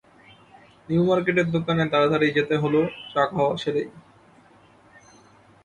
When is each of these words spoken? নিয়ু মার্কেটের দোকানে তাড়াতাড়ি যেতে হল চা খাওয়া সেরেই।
নিয়ু 0.87 1.03
মার্কেটের 1.03 1.47
দোকানে 1.55 1.83
তাড়াতাড়ি 1.93 2.27
যেতে 2.37 2.55
হল 2.57 2.75
চা 3.11 3.23
খাওয়া 3.31 3.53
সেরেই। 3.57 3.87